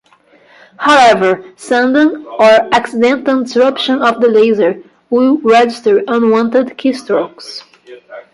[0.79, 4.81] However, sudden or accidental disruption of the laser
[5.11, 7.61] will register unwanted keystrokes.